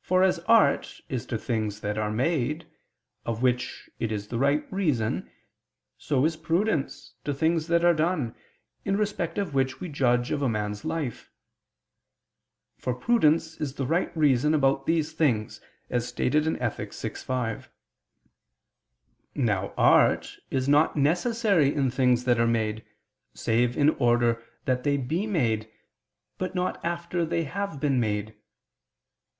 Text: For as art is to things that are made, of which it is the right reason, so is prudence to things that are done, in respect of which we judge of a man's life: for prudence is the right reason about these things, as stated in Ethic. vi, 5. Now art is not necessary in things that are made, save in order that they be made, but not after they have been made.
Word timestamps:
For 0.00 0.22
as 0.22 0.38
art 0.46 1.00
is 1.08 1.26
to 1.26 1.36
things 1.36 1.80
that 1.80 1.98
are 1.98 2.12
made, 2.12 2.68
of 3.26 3.42
which 3.42 3.90
it 3.98 4.12
is 4.12 4.28
the 4.28 4.38
right 4.38 4.64
reason, 4.72 5.28
so 5.96 6.24
is 6.24 6.36
prudence 6.36 7.14
to 7.24 7.34
things 7.34 7.66
that 7.66 7.84
are 7.84 7.92
done, 7.92 8.36
in 8.84 8.96
respect 8.96 9.36
of 9.36 9.54
which 9.54 9.80
we 9.80 9.88
judge 9.88 10.30
of 10.30 10.42
a 10.42 10.48
man's 10.48 10.84
life: 10.84 11.32
for 12.76 12.94
prudence 12.94 13.56
is 13.56 13.74
the 13.74 13.84
right 13.84 14.16
reason 14.16 14.54
about 14.54 14.86
these 14.86 15.10
things, 15.12 15.60
as 15.90 16.06
stated 16.06 16.46
in 16.46 16.56
Ethic. 16.62 16.92
vi, 16.94 17.08
5. 17.08 17.68
Now 19.34 19.74
art 19.76 20.36
is 20.52 20.68
not 20.68 20.94
necessary 20.94 21.74
in 21.74 21.90
things 21.90 22.26
that 22.26 22.38
are 22.38 22.46
made, 22.46 22.84
save 23.34 23.76
in 23.76 23.90
order 23.90 24.40
that 24.66 24.84
they 24.84 24.96
be 24.96 25.26
made, 25.26 25.68
but 26.38 26.54
not 26.54 26.78
after 26.84 27.24
they 27.24 27.42
have 27.42 27.80
been 27.80 27.98
made. 27.98 28.36